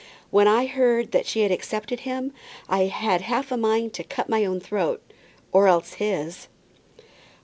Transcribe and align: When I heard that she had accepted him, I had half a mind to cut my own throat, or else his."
When 0.31 0.47
I 0.47 0.65
heard 0.65 1.11
that 1.11 1.27
she 1.27 1.41
had 1.41 1.51
accepted 1.51 1.99
him, 1.99 2.33
I 2.67 2.85
had 2.85 3.21
half 3.21 3.51
a 3.51 3.55
mind 3.55 3.93
to 3.93 4.03
cut 4.03 4.29
my 4.29 4.43
own 4.45 4.59
throat, 4.59 4.99
or 5.51 5.67
else 5.67 5.93
his." 5.93 6.47